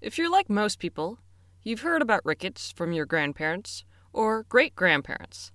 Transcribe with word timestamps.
If 0.00 0.16
you're 0.16 0.30
like 0.30 0.48
most 0.48 0.78
people, 0.78 1.18
you've 1.62 1.82
heard 1.82 2.00
about 2.00 2.24
rickets 2.24 2.72
from 2.72 2.94
your 2.94 3.04
grandparents 3.04 3.84
or 4.14 4.44
great 4.44 4.74
grandparents. 4.74 5.52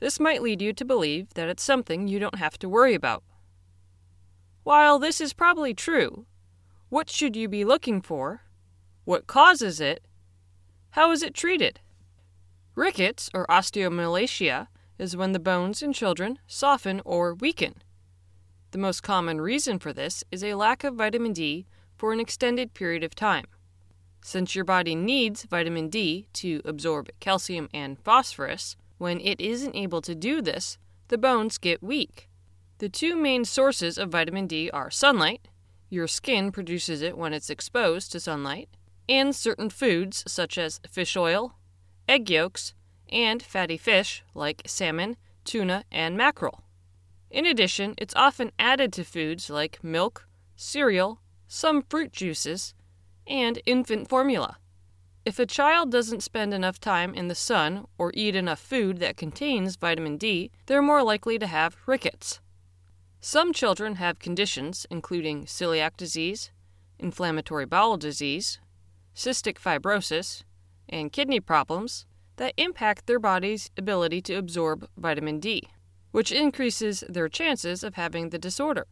This 0.00 0.18
might 0.18 0.42
lead 0.42 0.60
you 0.60 0.72
to 0.72 0.84
believe 0.84 1.34
that 1.34 1.48
it's 1.48 1.62
something 1.62 2.08
you 2.08 2.18
don't 2.18 2.40
have 2.40 2.58
to 2.58 2.68
worry 2.68 2.94
about. 2.94 3.22
While 4.64 4.98
this 4.98 5.20
is 5.20 5.32
probably 5.32 5.74
true, 5.74 6.26
what 6.88 7.08
should 7.08 7.36
you 7.36 7.48
be 7.48 7.64
looking 7.64 8.02
for? 8.02 8.42
What 9.04 9.28
causes 9.28 9.80
it? 9.80 10.04
How 10.90 11.12
is 11.12 11.22
it 11.22 11.32
treated? 11.32 11.78
Rickets, 12.74 13.30
or 13.32 13.46
osteomalacia, 13.46 14.66
is 14.98 15.16
when 15.16 15.30
the 15.30 15.38
bones 15.38 15.82
in 15.82 15.92
children 15.92 16.40
soften 16.48 17.00
or 17.04 17.34
weaken. 17.34 17.76
The 18.72 18.78
most 18.78 19.04
common 19.04 19.40
reason 19.40 19.78
for 19.78 19.92
this 19.92 20.24
is 20.32 20.42
a 20.42 20.54
lack 20.54 20.82
of 20.82 20.96
vitamin 20.96 21.32
D 21.32 21.66
for 22.02 22.12
an 22.12 22.18
extended 22.18 22.74
period 22.74 23.04
of 23.04 23.14
time. 23.14 23.44
Since 24.22 24.56
your 24.56 24.64
body 24.64 24.96
needs 24.96 25.44
vitamin 25.44 25.88
D 25.88 26.26
to 26.32 26.60
absorb 26.64 27.10
calcium 27.20 27.68
and 27.72 27.96
phosphorus, 27.96 28.74
when 28.98 29.20
it 29.20 29.40
isn't 29.40 29.76
able 29.76 30.02
to 30.02 30.16
do 30.16 30.42
this, 30.42 30.78
the 31.06 31.16
bones 31.16 31.58
get 31.58 31.80
weak. 31.80 32.28
The 32.78 32.88
two 32.88 33.14
main 33.14 33.44
sources 33.44 33.98
of 33.98 34.10
vitamin 34.10 34.48
D 34.48 34.68
are 34.70 34.90
sunlight, 34.90 35.46
your 35.90 36.08
skin 36.08 36.50
produces 36.50 37.02
it 37.02 37.16
when 37.16 37.32
it's 37.32 37.50
exposed 37.50 38.10
to 38.10 38.18
sunlight, 38.18 38.68
and 39.08 39.32
certain 39.32 39.70
foods 39.70 40.24
such 40.26 40.58
as 40.58 40.80
fish 40.90 41.16
oil, 41.16 41.54
egg 42.08 42.28
yolks, 42.28 42.74
and 43.10 43.40
fatty 43.40 43.76
fish 43.76 44.24
like 44.34 44.62
salmon, 44.66 45.16
tuna, 45.44 45.84
and 45.92 46.16
mackerel. 46.16 46.64
In 47.30 47.46
addition, 47.46 47.94
it's 47.96 48.16
often 48.16 48.50
added 48.58 48.92
to 48.94 49.04
foods 49.04 49.48
like 49.48 49.84
milk, 49.84 50.26
cereal, 50.56 51.21
some 51.52 51.82
fruit 51.82 52.12
juices, 52.12 52.72
and 53.26 53.60
infant 53.66 54.08
formula. 54.08 54.56
If 55.26 55.38
a 55.38 55.44
child 55.44 55.92
doesn't 55.92 56.22
spend 56.22 56.54
enough 56.54 56.80
time 56.80 57.14
in 57.14 57.28
the 57.28 57.34
sun 57.34 57.84
or 57.98 58.10
eat 58.14 58.34
enough 58.34 58.58
food 58.58 58.98
that 59.00 59.18
contains 59.18 59.76
vitamin 59.76 60.16
D, 60.16 60.50
they're 60.64 60.80
more 60.80 61.02
likely 61.02 61.38
to 61.38 61.46
have 61.46 61.76
rickets. 61.86 62.40
Some 63.20 63.52
children 63.52 63.96
have 63.96 64.18
conditions 64.18 64.86
including 64.90 65.44
celiac 65.44 65.96
disease, 65.98 66.50
inflammatory 66.98 67.66
bowel 67.66 67.98
disease, 67.98 68.58
cystic 69.14 69.58
fibrosis, 69.58 70.44
and 70.88 71.12
kidney 71.12 71.38
problems 71.38 72.06
that 72.36 72.54
impact 72.56 73.06
their 73.06 73.20
body's 73.20 73.70
ability 73.76 74.22
to 74.22 74.34
absorb 74.34 74.88
vitamin 74.96 75.38
D 75.38 75.68
which 76.12 76.30
increases 76.30 77.02
their 77.08 77.28
chances 77.28 77.82
of 77.82 77.94
having 77.94 78.28
the 78.28 78.38
disorder. 78.38 78.86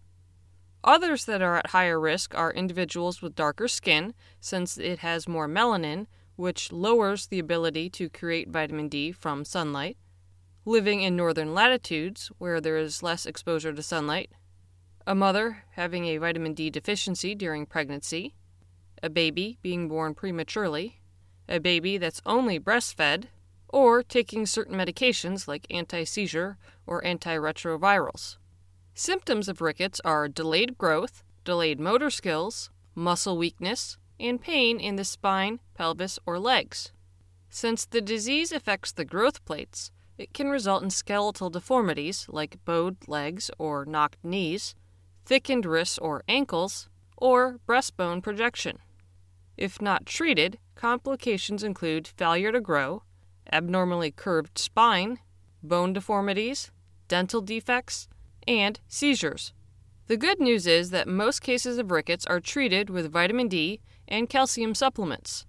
Others 0.82 1.26
that 1.26 1.42
are 1.42 1.56
at 1.56 1.70
higher 1.70 2.00
risk 2.00 2.34
are 2.34 2.52
individuals 2.52 3.20
with 3.20 3.34
darker 3.34 3.68
skin, 3.68 4.14
since 4.40 4.78
it 4.78 5.00
has 5.00 5.28
more 5.28 5.46
melanin, 5.46 6.06
which 6.36 6.72
lowers 6.72 7.26
the 7.26 7.38
ability 7.38 7.90
to 7.90 8.08
create 8.08 8.48
vitamin 8.48 8.88
D 8.88 9.12
from 9.12 9.44
sunlight, 9.44 9.98
living 10.64 11.02
in 11.02 11.16
northern 11.16 11.52
latitudes 11.52 12.30
where 12.38 12.62
there 12.62 12.78
is 12.78 13.02
less 13.02 13.26
exposure 13.26 13.74
to 13.74 13.82
sunlight, 13.82 14.30
a 15.06 15.14
mother 15.14 15.64
having 15.72 16.06
a 16.06 16.16
vitamin 16.16 16.54
D 16.54 16.70
deficiency 16.70 17.34
during 17.34 17.66
pregnancy, 17.66 18.34
a 19.02 19.10
baby 19.10 19.58
being 19.60 19.86
born 19.86 20.14
prematurely, 20.14 21.00
a 21.46 21.58
baby 21.58 21.98
that's 21.98 22.22
only 22.24 22.58
breastfed, 22.58 23.24
or 23.68 24.02
taking 24.02 24.46
certain 24.46 24.76
medications 24.76 25.46
like 25.46 25.66
anti 25.68 26.04
seizure 26.04 26.56
or 26.86 27.02
antiretrovirals. 27.02 28.36
Symptoms 29.02 29.48
of 29.48 29.62
rickets 29.62 29.98
are 30.04 30.28
delayed 30.28 30.76
growth, 30.76 31.22
delayed 31.42 31.80
motor 31.80 32.10
skills, 32.10 32.68
muscle 32.94 33.38
weakness, 33.38 33.96
and 34.20 34.38
pain 34.38 34.78
in 34.78 34.96
the 34.96 35.06
spine, 35.06 35.58
pelvis, 35.72 36.18
or 36.26 36.38
legs. 36.38 36.92
Since 37.48 37.86
the 37.86 38.02
disease 38.02 38.52
affects 38.52 38.92
the 38.92 39.06
growth 39.06 39.42
plates, 39.46 39.90
it 40.18 40.34
can 40.34 40.50
result 40.50 40.82
in 40.82 40.90
skeletal 40.90 41.48
deformities 41.48 42.26
like 42.28 42.62
bowed 42.66 42.98
legs 43.08 43.50
or 43.56 43.86
knocked 43.86 44.22
knees, 44.22 44.74
thickened 45.24 45.64
wrists 45.64 45.96
or 45.96 46.22
ankles, 46.28 46.90
or 47.16 47.58
breastbone 47.66 48.22
projection. 48.22 48.80
If 49.56 49.80
not 49.80 50.04
treated, 50.04 50.58
complications 50.74 51.64
include 51.64 52.06
failure 52.06 52.52
to 52.52 52.60
grow, 52.60 53.04
abnormally 53.50 54.10
curved 54.10 54.58
spine, 54.58 55.20
bone 55.62 55.94
deformities, 55.94 56.70
dental 57.08 57.40
defects, 57.40 58.06
and 58.50 58.80
seizures. 58.88 59.52
The 60.08 60.16
good 60.16 60.40
news 60.40 60.66
is 60.66 60.90
that 60.90 61.06
most 61.06 61.40
cases 61.40 61.78
of 61.78 61.92
rickets 61.92 62.26
are 62.26 62.40
treated 62.40 62.90
with 62.90 63.12
vitamin 63.12 63.46
D 63.46 63.80
and 64.08 64.28
calcium 64.28 64.74
supplements. 64.74 65.46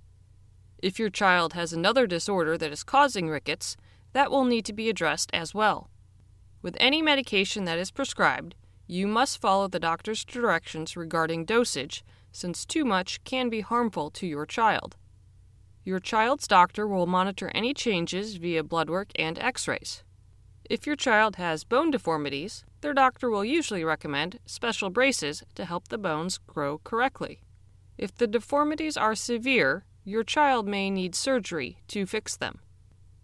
If 0.84 1.00
your 1.00 1.10
child 1.10 1.54
has 1.54 1.74
another 1.74 2.06
disorder 2.06 2.60
that 2.60 2.72
is 2.72 2.84
causing 2.84 3.28
rickets, 3.28 3.76
that 4.14 4.30
will 4.30 4.46
need 4.46 4.66
to 4.66 4.74
be 4.74 4.88
addressed 4.88 5.32
as 5.34 5.56
well. 5.56 5.90
With 6.62 6.78
any 6.80 7.02
medication 7.02 7.66
that 7.66 7.80
is 7.80 7.90
prescribed, 7.90 8.54
you 8.86 9.08
must 9.08 9.42
follow 9.42 9.68
the 9.68 9.80
doctor's 9.80 10.24
directions 10.24 10.96
regarding 10.96 11.46
dosage, 11.46 12.06
since 12.32 12.68
too 12.68 12.86
much 12.86 13.24
can 13.24 13.50
be 13.50 13.62
harmful 13.62 14.12
to 14.12 14.28
your 14.28 14.46
child. 14.46 14.96
Your 15.84 16.00
child's 16.00 16.48
doctor 16.48 16.86
will 16.88 17.08
monitor 17.08 17.50
any 17.56 17.74
changes 17.74 18.36
via 18.36 18.64
blood 18.64 18.92
work 18.92 19.10
and 19.16 19.40
x 19.40 19.68
rays. 19.68 20.04
If 20.70 20.86
your 20.86 20.96
child 20.96 21.38
has 21.38 21.64
bone 21.64 21.90
deformities, 21.90 22.64
their 22.82 22.94
doctor 22.94 23.30
will 23.30 23.46
usually 23.46 23.84
recommend 23.84 24.40
special 24.46 24.90
braces 24.90 25.44
to 25.56 25.66
help 25.66 25.88
the 25.88 25.98
bones 25.98 26.40
grow 26.40 26.80
correctly. 26.84 27.42
If 27.98 28.16
the 28.16 28.28
deformities 28.28 28.98
are 28.98 29.16
severe, 29.16 29.86
your 30.04 30.24
child 30.24 30.68
may 30.68 30.90
need 30.90 31.16
surgery 31.16 31.78
to 31.90 32.06
fix 32.06 32.36
them. 32.36 32.60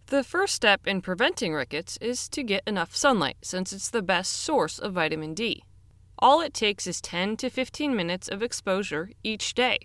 The 0.07 0.23
first 0.23 0.53
step 0.55 0.87
in 0.87 1.01
preventing 1.01 1.53
rickets 1.53 1.97
is 1.97 2.29
to 2.29 2.43
get 2.43 2.63
enough 2.65 2.95
sunlight 2.95 3.37
since 3.41 3.73
it's 3.73 3.89
the 3.89 4.01
best 4.01 4.31
source 4.31 4.79
of 4.79 4.93
vitamin 4.93 5.33
D. 5.33 5.63
All 6.19 6.39
it 6.41 6.53
takes 6.53 6.87
is 6.87 7.01
10 7.01 7.37
to 7.37 7.49
15 7.49 7.95
minutes 7.95 8.27
of 8.27 8.41
exposure 8.41 9.09
each 9.23 9.53
day. 9.53 9.79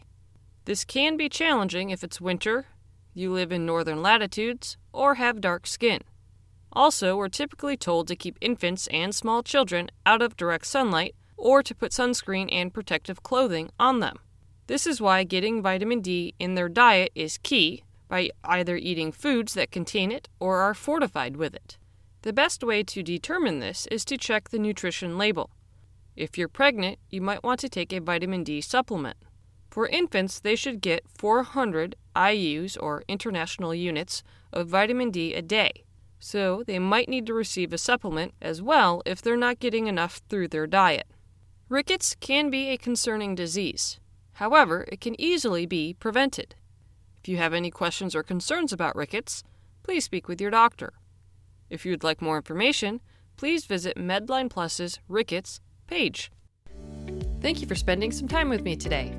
This 0.65 0.85
can 0.85 1.17
be 1.17 1.29
challenging 1.29 1.91
if 1.91 2.05
it's 2.05 2.21
winter, 2.21 2.67
you 3.15 3.33
live 3.33 3.51
in 3.51 3.67
northern 3.67 4.01
latitudes, 4.01 4.77
or 4.93 5.17
have 5.17 5.41
dark 5.41 5.67
skin. 5.67 6.03
Also, 6.73 7.17
we're 7.17 7.29
typically 7.29 7.77
told 7.77 8.09
to 8.09 8.17
keep 8.17 8.39
infants 8.41 8.87
and 8.89 9.15
small 9.15 9.43
children 9.43 9.91
out 10.07 10.23
of 10.23 10.37
direct 10.37 10.67
sunlight 10.67 11.15
or 11.37 11.63
to 11.63 11.75
put 11.75 11.93
sunscreen 11.93 12.49
and 12.51 12.73
protective 12.73 13.23
clothing 13.23 13.71
on 13.79 14.01
them. 14.01 14.17
This 14.69 14.87
is 14.87 15.01
why 15.01 15.25
getting 15.25 15.61
vitamin 15.61 16.01
D 16.01 16.35
in 16.39 16.55
their 16.55 16.69
diet 16.69 17.13
is 17.15 17.39
key 17.39 17.83
by 18.09 18.31
either 18.45 18.77
eating 18.77 19.13
foods 19.13 19.55
that 19.55 19.71
contain 19.71 20.13
it 20.13 20.29
or 20.39 20.59
are 20.59 20.75
fortified 20.75 21.37
with 21.37 21.55
it. 21.55 21.79
The 22.23 22.33
best 22.33 22.63
way 22.63 22.83
to 22.85 23.03
determine 23.03 23.59
this 23.59 23.87
is 23.91 24.05
to 24.07 24.17
check 24.17 24.49
the 24.49 24.59
nutrition 24.59 25.19
label. 25.19 25.51
If 26.15 26.39
you're 26.39 26.49
pregnant, 26.49 26.99
you 27.11 27.21
might 27.21 27.43
want 27.43 27.59
to 27.61 27.69
take 27.69 27.93
a 27.93 28.01
vitamin 28.01 28.45
D 28.45 28.61
supplement. 28.61 29.17
For 29.71 29.89
infants, 29.89 30.39
they 30.39 30.55
should 30.55 30.81
get 30.81 31.09
400 31.09 31.97
IUs 32.15 32.77
or 32.81 33.03
international 33.09 33.75
units 33.75 34.23
of 34.53 34.69
vitamin 34.69 35.11
D 35.11 35.35
a 35.35 35.43
day, 35.43 35.85
so 36.25 36.63
they 36.69 36.79
might 36.79 37.09
need 37.09 37.27
to 37.27 37.35
receive 37.35 37.73
a 37.73 37.79
supplement 37.79 38.33
as 38.41 38.63
well 38.63 39.03
if 39.05 39.21
they're 39.21 39.37
not 39.37 39.59
getting 39.59 39.89
enough 39.89 40.23
through 40.29 40.47
their 40.47 40.69
diet. 40.69 41.09
Rickets 41.69 42.15
can 42.21 42.49
be 42.49 42.69
a 42.69 42.79
concerning 42.79 43.35
disease. 43.35 43.99
However, 44.35 44.87
it 44.93 45.01
can 45.01 45.21
easily 45.21 45.67
be 45.67 45.95
prevented. 45.95 46.55
If 47.21 47.29
you 47.29 47.39
have 47.39 47.53
any 47.53 47.73
questions 47.73 48.15
or 48.15 48.23
concerns 48.23 48.73
about 48.73 48.95
rickets, 48.95 49.43
please 49.83 50.05
speak 50.05 50.29
with 50.29 50.41
your 50.41 50.51
doctor. 50.53 50.93
If 51.69 51.85
you'd 51.85 52.05
like 52.05 52.23
more 52.23 52.37
information, 52.37 53.01
please 53.37 53.65
visit 53.65 53.97
MedlinePlus's 53.97 55.01
Rickets 55.09 55.61
page. 55.89 56.31
Thank 57.41 57.61
you 57.61 57.67
for 57.67 57.75
spending 57.75 58.13
some 58.13 58.29
time 58.29 58.49
with 58.49 58.63
me 58.63 58.77
today. 58.77 59.13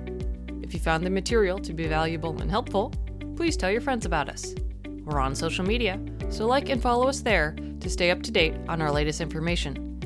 If 0.61 0.73
you 0.73 0.79
found 0.79 1.05
the 1.05 1.09
material 1.09 1.59
to 1.59 1.73
be 1.73 1.88
valuable 1.88 2.41
and 2.41 2.50
helpful, 2.50 2.94
please 3.35 3.57
tell 3.57 3.71
your 3.71 3.81
friends 3.81 4.05
about 4.05 4.29
us. 4.29 4.55
We're 5.03 5.19
on 5.19 5.35
social 5.35 5.65
media, 5.65 6.00
so 6.29 6.45
like 6.45 6.69
and 6.69 6.81
follow 6.81 7.07
us 7.07 7.21
there 7.21 7.55
to 7.79 7.89
stay 7.89 8.11
up 8.11 8.21
to 8.23 8.31
date 8.31 8.55
on 8.67 8.81
our 8.81 8.91
latest 8.91 9.21
information. 9.21 9.99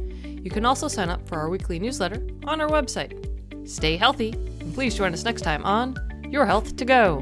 You 0.43 0.51
can 0.51 0.65
also 0.65 0.87
sign 0.87 1.09
up 1.09 1.27
for 1.27 1.37
our 1.37 1.49
weekly 1.49 1.79
newsletter 1.79 2.25
on 2.45 2.61
our 2.61 2.69
website. 2.69 3.23
Stay 3.67 3.97
healthy, 3.97 4.31
and 4.59 4.73
please 4.73 4.95
join 4.95 5.13
us 5.13 5.23
next 5.23 5.41
time 5.41 5.63
on 5.65 5.95
Your 6.29 6.45
Health 6.45 6.75
to 6.77 6.85
Go. 6.85 7.19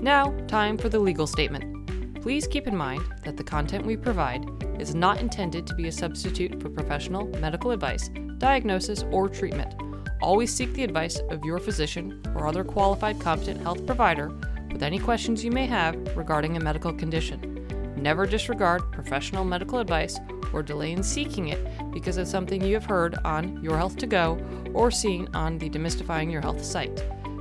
Now, 0.00 0.36
time 0.46 0.78
for 0.78 0.88
the 0.88 0.98
legal 0.98 1.26
statement. 1.26 2.22
Please 2.22 2.46
keep 2.46 2.66
in 2.66 2.76
mind 2.76 3.02
that 3.24 3.36
the 3.36 3.44
content 3.44 3.86
we 3.86 3.96
provide 3.96 4.44
is 4.78 4.94
not 4.94 5.20
intended 5.20 5.66
to 5.66 5.74
be 5.74 5.88
a 5.88 5.92
substitute 5.92 6.60
for 6.60 6.68
professional 6.68 7.26
medical 7.40 7.70
advice, 7.70 8.10
diagnosis, 8.38 9.04
or 9.10 9.28
treatment. 9.28 9.74
Always 10.20 10.52
seek 10.52 10.72
the 10.74 10.84
advice 10.84 11.18
of 11.30 11.44
your 11.44 11.58
physician 11.58 12.22
or 12.34 12.46
other 12.46 12.64
qualified 12.64 13.20
competent 13.20 13.60
health 13.60 13.86
provider 13.86 14.28
with 14.72 14.82
any 14.82 14.98
questions 14.98 15.44
you 15.44 15.50
may 15.50 15.66
have 15.66 15.94
regarding 16.16 16.56
a 16.56 16.60
medical 16.60 16.92
condition. 16.92 17.94
Never 17.96 18.26
disregard 18.26 18.92
professional 18.92 19.44
medical 19.44 19.78
advice 19.78 20.18
or 20.52 20.62
delay 20.62 20.92
in 20.92 21.02
seeking 21.02 21.48
it 21.48 21.58
because 21.92 22.16
of 22.16 22.28
something 22.28 22.62
you 22.62 22.74
have 22.74 22.84
heard 22.84 23.16
on 23.24 23.62
Your 23.62 23.76
Health 23.76 23.96
to 23.98 24.06
Go 24.06 24.38
or 24.74 24.90
seen 24.90 25.28
on 25.34 25.58
the 25.58 25.68
Demystifying 25.68 26.30
Your 26.30 26.40
Health 26.40 26.64
site. 26.64 26.96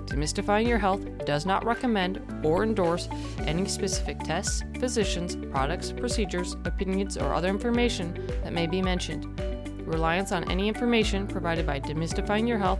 Demystifying 0.08 0.68
Your 0.68 0.78
Health 0.78 1.06
does 1.26 1.46
not 1.46 1.66
recommend 1.66 2.22
or 2.44 2.64
endorse 2.64 3.10
any 3.40 3.68
specific 3.68 4.20
tests, 4.20 4.64
physicians, 4.80 5.36
products, 5.52 5.92
procedures, 5.92 6.56
opinions, 6.66 7.18
or 7.18 7.34
other 7.34 7.50
information 7.50 8.14
that 8.44 8.54
may 8.54 8.68
be 8.68 8.82
mentioned. 8.82 9.40
Reliance 9.86 10.32
on 10.32 10.50
any 10.50 10.68
information 10.68 11.28
provided 11.28 11.66
by 11.66 11.80
Demystifying 11.80 12.48
Your 12.48 12.58
Health, 12.58 12.80